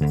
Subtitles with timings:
[0.00, 0.06] สวั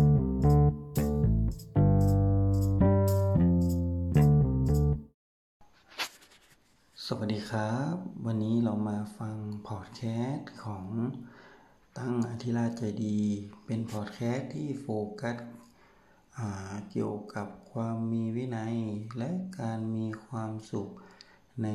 [7.25, 9.35] สดีครับ วันนี้เรามาฟัง
[9.67, 10.85] พอดแคสต์ของ
[11.97, 13.19] ตั้งอธิราชใจดี
[13.65, 14.87] เป็นพอดแคสต์ที่โฟ
[15.21, 15.37] กัส
[16.91, 18.75] เกี่ยวกับความมีวินัย
[19.17, 20.89] และการมีความสุข
[21.63, 21.67] ใน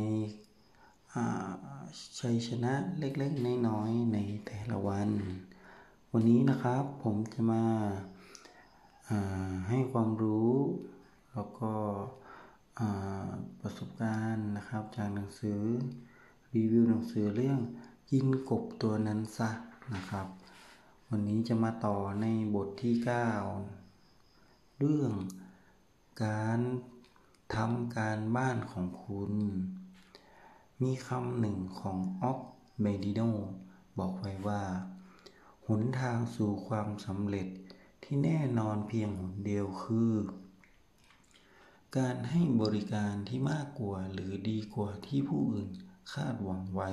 [2.21, 5.11] ชัยชนะเล็กๆ น้อยๆ ในแต่ละวัน
[6.17, 7.65] วันนี้นะครับผมจะมา
[9.69, 10.55] ให้ความรู้
[11.33, 11.73] แล้วก็
[13.61, 15.61] ประสบการณ์นะครับจากหนังสือ
[16.55, 17.59] รีวิวหนังสือเรื่อง
[18.11, 19.51] กินกบตัวนั้นซะ
[19.95, 20.27] นะครับ
[21.11, 22.95] วันนี้จะมาต่อในบทที่
[23.87, 25.13] 9 เรื่อง
[26.25, 26.61] การ
[27.55, 29.33] ทำการบ้านของคุณ
[30.83, 32.41] มีคำหนึ่งของออก
[32.81, 33.21] เมดิโน
[33.99, 34.63] บอกไว้ว่า
[35.69, 37.49] หนทางสู่ความสำเร็จ
[38.03, 40.13] ที่แน่นอนเพียงหนเดียวคือ
[41.99, 45.71] การให้บริการที่มากกว่าหรือดีกว่าที่ผู้อื่น
[46.13, 46.91] คาดหวังไว้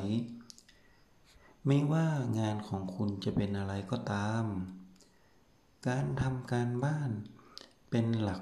[1.66, 2.08] ไม่ว่า
[2.40, 4.46] งานของคุณจะเป็นอะไรก็ตาม
[5.88, 7.12] การทำการบ้าน
[7.90, 8.42] เป็นหลัก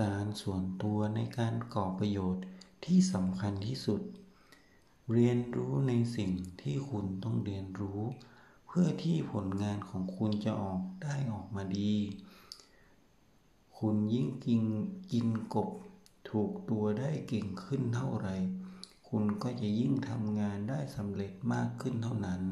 [0.00, 2.44] การส่วนตัวในการก่อประโยชน์
[2.84, 4.02] ที่สำคัญที่สุด
[5.12, 6.30] เรียนรู้ในสิ่ง
[6.62, 8.00] ที่คุณต้องเรียนรู้
[8.78, 11.94] พื่อที่ผลงานของคุณจะออกได้ออกมาดี
[13.78, 14.62] คุณยิ่งกิน
[15.12, 15.68] กินกบ
[16.30, 18.28] ถูกตัวได้เก่งขึ้นเท่าไร
[19.08, 22.42] คุณก็จะยิ่งทำงานได้สำเร็จมากขึ้นเท่านั้น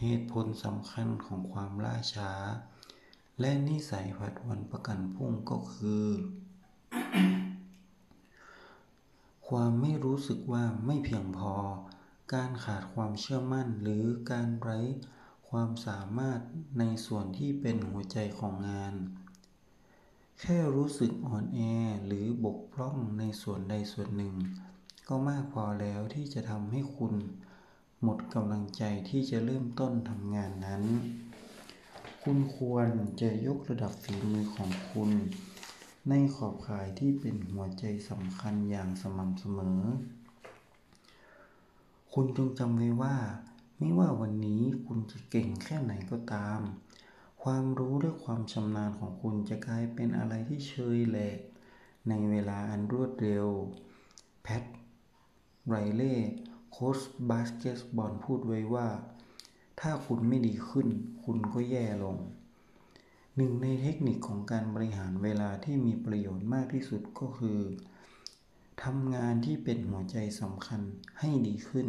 [0.00, 2.32] เหตุผลสำคัญของความล่าช้า
[3.40, 6.06] และนิสัยผัดวันประกันพรุ่งก็คือ
[9.48, 11.54] ความไม่รู้สึกว่าไม่เพียงพอ
[12.34, 14.80] การขาดความเชื่อมั่นหรือการไร้
[15.48, 16.40] ความสามารถ
[16.78, 18.94] ในส่วนที่เป็นหัวใจของงาน
[20.40, 21.60] แค่รู้สึกอ่อนแอ
[22.06, 24.34] หรือบกพร่องในส่วนใดส่วนหนึ่ง
[25.08, 27.14] ก็มากพอแล้วที่จะทำให้คุณ
[28.02, 30.82] หมดกำลังใจที่จะเริ่มต้นทำงานนั้น
[32.22, 32.88] คุณควร
[33.20, 35.10] จะยกระดับฝีมือของคุณ
[36.08, 39.80] ในขอบข่ายที่เป็นหัวใจสำคัญอย่างสม่ำเสมอ
[42.18, 43.16] คุณจงจำไว้ว่า
[43.78, 46.60] ไม่ว่าวันนี้คุณจะเก่งแค่ไหนก็ตาม
[47.42, 51.38] ความรู้และความชำนาญของคุณจะกลายเป็นอะไรที่เชยแหลก
[52.08, 53.46] ในเวลาอันรวดเร็ว
[54.42, 54.62] แพท
[55.66, 56.16] ไรลีย์
[56.72, 56.98] โค้ช
[57.30, 58.88] บาสเกตบอลพูดไว้ว่า
[59.80, 60.88] ถ้าคุณไม่ดีขึ้น
[61.24, 62.16] คุณก็แย่ลง
[63.36, 67.60] หนึ่งในเทคนิคของการบริหารเวลาที่มีประโยชน์มากที่สุดก็คือ
[68.82, 70.80] ทำงานที่เป็นหัวใจสำคัญ
[71.20, 71.88] ให้ดีขึ้น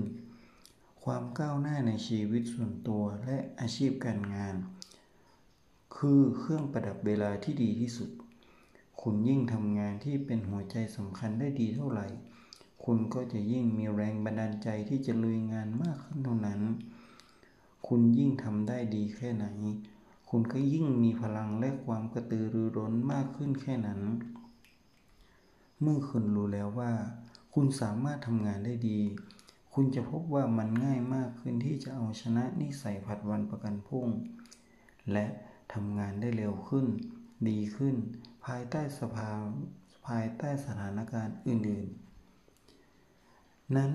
[1.03, 4.55] ความก้าวหน้าในชีวิตส่วนตัวและอาชีพการงาน
[5.97, 8.09] คือเครื่องประหยัดเวลาที่ดีที่สุด
[9.01, 12.07] คุณยิ่งทำงานที่เป็นหัวใจสำคัญได้ดีเท่าไหร่
[12.83, 16.61] คุณก็จะยิ่งมีแรงบันดาลใจที่จะลุยงานมากขึ้นเท่านั้น
[17.87, 19.45] คุณยิ่งทำได้ดีแค่ไหน
[20.29, 24.01] คุณก็ยิ่งมีพลังและความกระตือรือร้นมากขึ้นแค่นั้น
[25.81, 26.91] เมื่อคุณรู้แล้วว่า
[27.53, 28.99] คุณสามารถทำงานได้ดี
[29.73, 34.07] คุณจะพบว่ามันง่ายมากขึ้นที่จะเอาชนะนิสัยผัดวันประกันพรุ่ง
[35.11, 35.25] และ
[35.73, 36.85] ทำงานได้เร็วขึ้น
[37.49, 37.95] ดีขึ้น
[38.45, 39.31] ภายใต้สภา
[40.07, 41.87] ภายใต้สถานการณ์อื่น
[43.05, 43.93] ๆ นั้น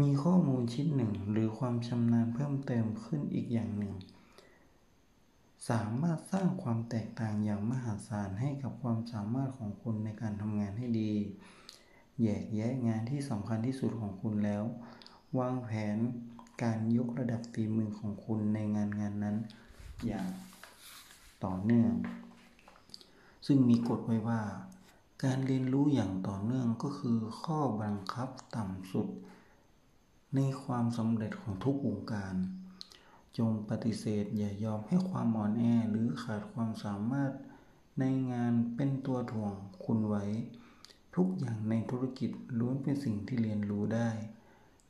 [0.00, 3.94] มีข้อมูลชิ้นหนึ่งหรือความชำนาญเพิ่มเติมขึ้นอีกอย่างหนึ่ง
[5.68, 11.12] สามารถสร้างความแตกต่างอย่างมหาศาลให้กับความสามารถของคุณในการทำงานให้ดี
[12.20, 14.64] แยกแยะงานที่สำคัญที่สุดของคุณแล้ว
[15.38, 15.96] วางแผน
[16.62, 19.36] การยกระดับฝีมือของคุณในงานงานนั้น
[20.06, 20.26] อย่าง
[21.44, 21.92] ต่อเนื่อง
[23.46, 24.40] ซึ่งมีกฎไว้ว่า
[25.24, 29.08] การเรียนรู้อย่างต่อเนื่องก็คือข้อบังคับต่ำสุด
[30.36, 32.34] ในความสำเร็จของทุกวงการ
[33.38, 37.32] จงปฏิเสธอย่ายอมให้ความอ่อนแอหรือขาดความสามารถ
[37.98, 39.52] ในงานเป็นตัวถ่วง
[39.84, 40.24] คุณไว้
[41.16, 44.10] ทุกอย่างในธุรกิจล้วนเป็นสิ่งที่เรียนรู้ได้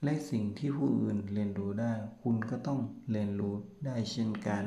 [0.05, 1.93] และสิ่งที่ผู้อื่นเรียนรู้ได้
[2.23, 2.81] คุณก็ต้อง
[3.11, 3.55] เรียนรู้
[3.87, 4.65] ได้เช่นกัน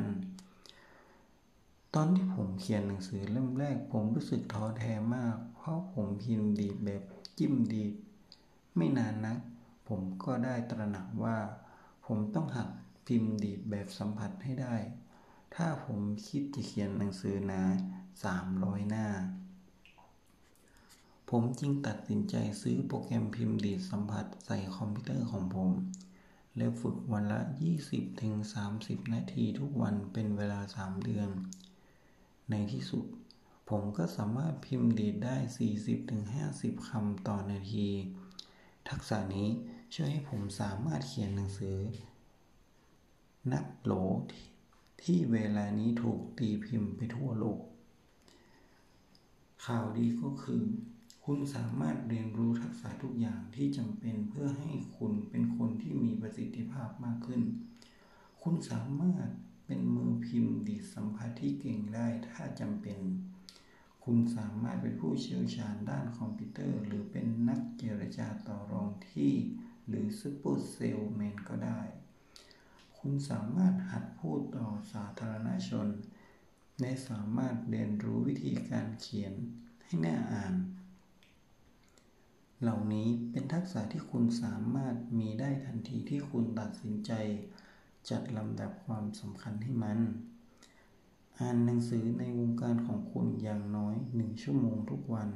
[1.94, 7.02] ตอนที่ผมเขียนหนังสือเล่มแรก ผมรู้สึกท้อแท้มาก เพราะผมพิมพ์ดีแบบ
[7.38, 7.86] จิ้มดี
[8.76, 9.38] ไม่นานนัก
[9.88, 11.38] ผมก็ได้ตระหนักว่า
[12.06, 12.70] ผมต้องหัด
[13.08, 14.76] พิมพ์ดีดแบบสัมผัสให้ได้
[15.56, 17.62] ถ้าผมคิดจะเขียนหนังสือหนา
[18.24, 19.08] สามร้อยหน้า
[21.30, 25.72] ผมจึงตัดสินใจซื้อโปรแกรมพิมพ์ดีดสัมผัสใส่คอมพิวเตอร์ของผม
[26.58, 27.42] และฝึกวันละ
[28.28, 31.30] 20-30 นาทีทุกวันเป็นเวลา 3 เดือน
[32.50, 33.06] ในที่สุด
[33.70, 35.38] ผมก็สามารถพิมพ์ดีดได้
[36.12, 37.88] 40-50 คำต่อนาที
[38.90, 39.50] ทักษะนี้
[39.94, 41.78] ช่วยให้ผมสามารถเขียนหนังสือ
[43.52, 43.94] นับโหล
[45.04, 47.60] ที่เวลานี้ถูกตีพิมพ์ไปทั่วโลก
[49.66, 50.64] ข่าวดีก็คือ
[51.26, 57.42] คุณสามารถเรียนรู้ทักษะทุกอย่างที่จำเป็นเพื่อให้คุณเป็นคนที่มีประสิทธิภาพมากขึ้น
[58.42, 59.30] คุณสามารถ
[59.66, 63.00] เป็นมือพิมพ์ดีสัมผัสที่เก่งได้ถ้าจำเป็น
[64.04, 69.34] คุณสามารถเป็นผู้เชี่ยวชาญด้านคอมพิวเตอร์ หรือเป็นนักเจรจาต่อรองที่
[69.88, 71.82] หรือซูเปอร์เซลแมนก็ได้
[73.08, 75.88] คุณสามารถหัดพูดต่อสาธารณชน
[76.80, 79.34] และสามารถเรียนรู้วิธีการเขียน
[79.84, 80.54] ให้หน่าอ่าน
[82.62, 87.12] เหล่านี้เป็นทักษะที่คุณสามารถมีได้ทันทีที่คุณตัดสินใจ
[88.10, 90.00] จัดลำดับความสำคัญให้มัน
[91.40, 95.30] อ่านหนังสือในวงการของคุณอย่างน้อยหนึ่งชั่วโมงทุกวัน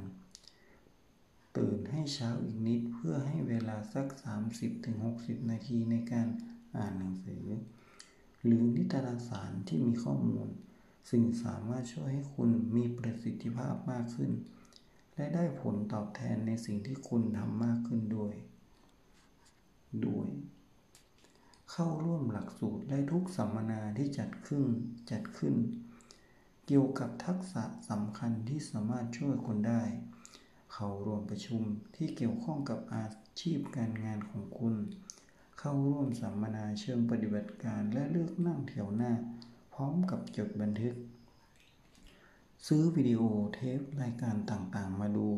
[1.56, 4.06] ตื่นให้เช้าอีกนิดเพื่อให้เวลาสัก
[4.78, 6.28] 30-60 นาทีในการ
[6.76, 7.44] อ่านหนังสือ
[8.44, 10.48] หรือนิตยสารที่มีข้อมูล
[11.10, 14.30] ซึ่งสามารถช่วยให้คุณมีประสิทธิภาพมากขึ้น
[15.14, 18.34] และได้ผลตอบแทนในสิ่งที่คุณทำมากขึ้นด้วย
[20.06, 20.28] ด้วย
[21.70, 24.66] เข้าร่วมหลักสูตรได้ทุกสัมมนาที่จัดขึ้น
[25.10, 25.54] จัดขึ้น
[26.66, 29.82] เกี่ยวกับทักษะสำคัญที่สามารถช่วยคนได้
[30.72, 31.62] เข้าร่วมประชุม
[31.96, 33.04] ที่เกี่ยวข้องกับอา
[33.40, 34.74] ชีพการงานของคุณ
[35.62, 39.12] เข้าร่วมสัมมนาเชิงปฏิบัติการและเลือกนั่งแถวหน้า
[39.74, 40.94] พร้อมกับจดบันทึก
[42.66, 43.22] ซื้อวิดีโอ
[43.54, 45.28] เทปรายการต่างๆ มาดู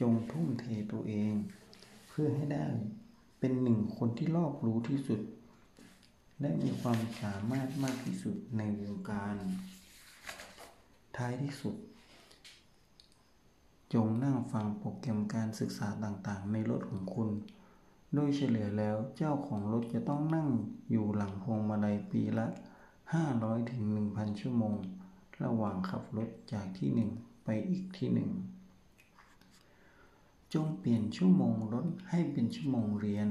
[0.00, 1.32] จงทุ่มเทตัวเอง
[2.08, 2.64] เพื่อให้ได้
[3.38, 5.20] เป็นหนึ่งคนที่รอบรู้ที่สุด
[6.40, 9.36] และมีความสามารถมากที่สุดในวงการ
[11.16, 11.76] ท้ายที่สุด
[13.94, 17.30] จงนั่งฟังโปรแกรมการศึกษาต่างๆ ในรถของคุณ
[18.14, 20.48] โดยเฉลี่ยแล้วเจ้าของรถจะต้องนั่ง
[20.90, 22.46] อยู่หลังพวงมาลัยปีละ
[23.10, 23.82] 500ถึง
[24.12, 24.76] 1,000 ชั่วโมง
[25.44, 27.10] ระหว่างขับรถจากที่หนึ่ง
[27.44, 28.30] ไปอีกที่หนึ่ง
[30.54, 33.28] จงเปลี่ยนชั่วโมงรถให้เป็นชั่วโมงเรียน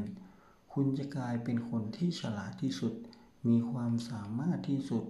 [0.73, 2.93] คุณจะกลายเป็นคนที่ฉลาดที่สุด
[3.47, 5.05] มีความสามารถที่สุด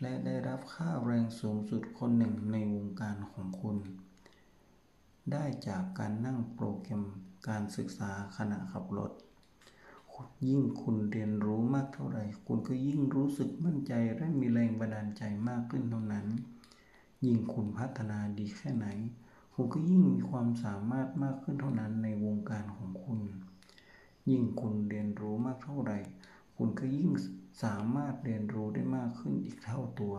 [0.00, 3.76] และได้รับค่าแรงสูงสุดคนหนึ่งในวงการของคุณ
[5.32, 7.02] ได้จากการนั่งโปรแกรม
[7.48, 9.12] การศึกษาขณะขับรถ
[10.48, 16.26] ยิ่งคุณเรียนรู้มากเท่าไหร่ คุณก็ยิ่งรู้สึกมั่นใจและมีแรงบันดาลใจมากขึ้นเท่านั้น
[17.24, 18.86] ยิ่งคุณพัฒนาดีแค่ไหน
[19.54, 23.20] คุณก็ยิ่งมีความสามารถมากขึ้นเท่านั้นในวงการของคุณ
[24.30, 25.98] ยิ่งคุณเรียนรู้มากเท่าไหร่
[26.56, 27.10] คุณก็ยิ่ง
[27.62, 30.14] สามารถเรียนรู้ได้มากขึ้นอีกเท่าตัว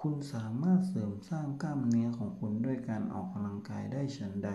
[0.00, 4.50] คุณสามารถเสริมสร้างกล้ามเนื้อของคุณด้วยการออกกำลังกายได้ฉันใด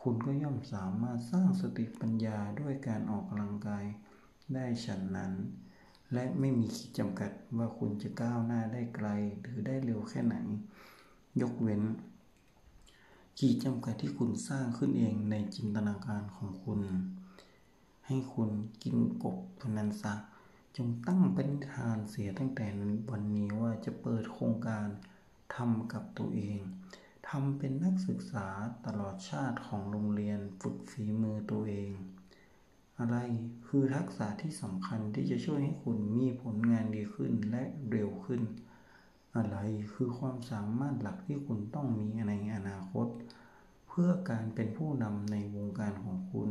[0.00, 3.84] คุณก็ย่อมสามารถสร้างสติปัญญาด้วยการออกกำลังกาย
[4.54, 5.32] ได้ฉันนั้น
[6.12, 9.08] และไม่มีขีดจำกัดว่าคุณจะก้าวหน้าได้ไกล
[9.40, 10.36] หรือได้เร็วแค่ไหน
[11.40, 11.82] ยกเว้น
[13.38, 16.80] ขีดจำกัดที่คุณสร้างขึ้นเองในจินตนาการของคุณ
[18.06, 18.50] ให้คุณ
[18.82, 20.14] กินกบพนันซะ
[20.76, 22.66] จงตั้งเป็นทานเสียตั้งแต่
[23.10, 24.86] วันนี้ว่าจะเปิดโครงการ
[25.54, 26.58] ทำกับตัวเอง
[27.28, 28.46] ทำเป็นนักศึกษา
[28.86, 31.92] ตลอดชาติของโรงเรียนฝึกฝีมือตัวเอง
[32.98, 33.16] อะไร
[33.66, 38.42] คือทักษะที่สำคัญที่จะช่วยให้คุณมีผลงานดีขึ้นและเร็วขึ้น
[39.36, 39.56] อะไร
[39.94, 43.08] คือความสามารถหลักที่คุณต้องมีในอนาคต
[43.88, 46.50] เพื่อการเป็นผู้นำในวงการของคุณ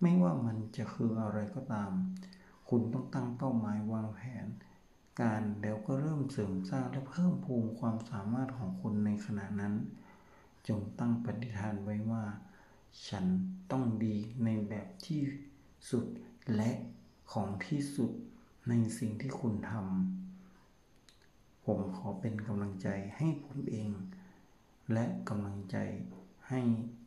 [0.00, 1.90] ไม่ว่ามันจะคืออะไรก็ตาม
[2.68, 4.46] คุณต้องตั้งเป้าหมายวางแผน
[5.20, 9.74] การแล้วก็เริ่มเสริมสร้างและเพิ่มพูนความสามารถของคุณในขณะนั้น
[10.68, 12.24] จงตั้งปฏิฐานไว้ว่า
[13.08, 13.24] ฉัน
[13.70, 15.22] ต้องดีในแบบที่
[15.90, 16.06] สุด
[16.56, 16.70] และ
[17.32, 18.10] ของที่สุด
[18.68, 23.90] ในสิ่งที่คุณทำผมขอเป็นกำลังใจให้ผมเอง
[24.92, 25.76] และกำลังใจ
[26.48, 26.60] ให้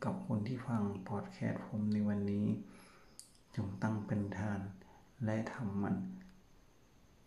[0.04, 2.46] กับคนที่ฟังพอดแคสต์ผมในวันนี้
[3.56, 4.60] จงตั้งเป็นทาน
[5.24, 5.96] และทำมัน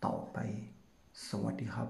[0.04, 0.38] ต่อไป
[1.28, 1.88] สวัสดีครับ